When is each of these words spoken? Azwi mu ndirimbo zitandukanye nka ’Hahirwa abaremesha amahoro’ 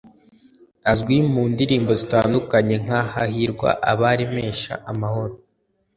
Azwi 0.91 1.17
mu 1.31 1.43
ndirimbo 1.53 1.91
zitandukanye 2.01 2.75
nka 2.83 3.01
’Hahirwa 3.11 3.69
abaremesha 3.91 4.73
amahoro’ 4.91 5.33